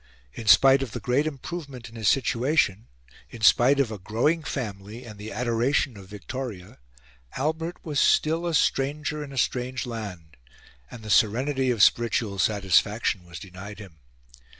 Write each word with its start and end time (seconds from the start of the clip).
In 0.33 0.47
spite 0.47 0.81
of 0.81 0.93
the 0.93 0.99
great 0.99 1.27
improvement 1.27 1.87
in 1.87 1.95
his 1.95 2.07
situation, 2.09 2.87
in 3.29 3.41
spite 3.41 3.79
of 3.79 3.91
a 3.91 3.99
growing 3.99 4.41
family 4.41 5.05
and 5.05 5.19
the 5.19 5.31
adoration 5.31 5.95
of 5.95 6.07
Victoria, 6.09 6.79
Albert 7.37 7.77
was 7.83 7.99
still 7.99 8.47
a 8.47 8.55
stranger 8.55 9.23
in 9.23 9.31
a 9.31 9.37
strange 9.37 9.85
land, 9.85 10.37
and 10.89 11.03
the 11.03 11.11
serenity 11.11 11.69
of 11.69 11.83
spiritual 11.83 12.39
satisfaction 12.39 13.25
was 13.25 13.37
denied 13.37 13.77
him. 13.77 13.99